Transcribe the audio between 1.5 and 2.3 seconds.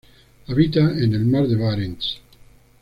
Barents.